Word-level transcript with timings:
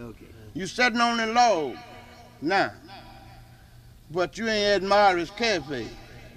Okay. 0.00 0.26
You 0.54 0.66
sitting 0.66 1.00
on 1.00 1.18
the 1.18 1.26
log 1.26 1.76
now, 2.40 2.72
but 4.10 4.38
you 4.38 4.48
ain't 4.48 4.82
at 4.82 4.88
Morris 4.88 5.30
Cafe. 5.30 5.86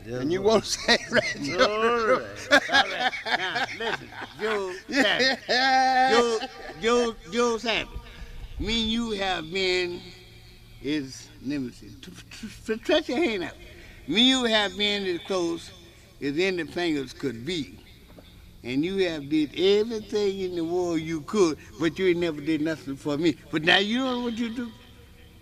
and 0.06 0.32
you 0.32 0.42
won't 0.42 0.66
say 0.76 0.98
right. 1.10 1.50
All 1.62 2.08
right. 2.08 2.48
All 2.52 2.60
right. 2.70 3.12
Now, 3.26 3.66
listen, 3.80 4.10
Joe 4.40 4.74
Savage. 4.90 5.40
Joe, 6.12 6.40
Joe, 6.82 7.16
Joe 7.32 7.58
Savage. 7.58 7.88
Me 8.60 8.84
and 8.84 8.92
you 8.92 9.12
have 9.12 9.52
been, 9.52 10.02
is, 10.82 11.28
let 11.46 11.62
me 11.62 11.72
see, 11.72 11.90
stretch 12.76 13.10
your 13.10 13.18
hand 13.18 13.46
out. 13.46 13.54
Me 14.08 14.20
and 14.20 14.28
you 14.28 14.44
have 14.44 14.78
been 14.78 15.06
as 15.08 15.22
close 15.26 15.72
as 16.22 16.38
any 16.38 16.66
fingers 16.66 17.14
could 17.14 17.46
be. 17.46 17.80
And 18.66 18.86
you 18.86 19.10
have 19.10 19.28
did 19.28 19.60
everything 19.60 20.40
in 20.40 20.56
the 20.56 20.64
world 20.64 21.02
you 21.02 21.20
could, 21.22 21.58
but 21.82 22.00
you 22.00 22.08
ain't 22.08 22.20
never 22.20 22.40
did 22.40 22.62
nothing 22.62 22.96
for 22.96 23.18
me. 23.18 23.36
But 23.52 23.64
now 23.64 23.80
you 23.80 24.00
know 24.00 24.22
what 24.22 24.36
you 24.36 24.56
do? 24.56 24.72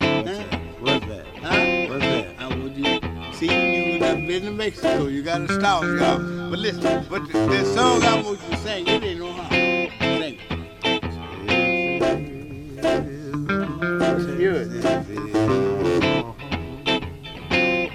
Huh? 0.02 0.44
What's 0.80 1.06
that? 1.06 1.28
Huh? 1.38 1.86
What's 1.88 2.04
that? 2.04 2.36
I 2.40 2.48
would 2.48 2.76
you 2.76 3.00
see 3.34 3.94
you 3.94 4.00
done 4.00 4.26
been 4.26 4.44
to 4.46 4.52
Mexico. 4.52 5.06
You 5.06 5.22
got 5.22 5.48
to 5.48 5.54
stop, 5.54 5.84
y'all. 5.84 6.50
But 6.50 6.58
listen, 6.58 7.06
but 7.10 7.28
the, 7.28 7.34
the 7.46 7.66
song 7.66 8.02
I 8.02 8.22
want 8.24 8.40
you 8.42 8.50
to 8.50 8.58
sing, 8.58 8.88
you 8.88 9.00
didn't 9.00 9.20
know 9.20 9.34
how. 9.34 9.50
Sing 9.50 10.40
it. 10.40 10.40
Good. 14.38 14.84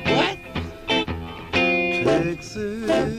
What? 0.07 0.39
Texas, 2.05 3.16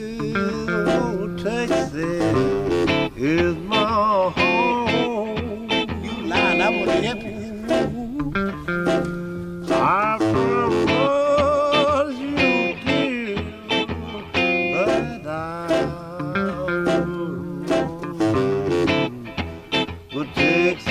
Well, 20.16 20.26
Texas, 20.34 20.88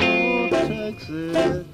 oh, 0.00 0.48
Texas, 0.50 1.66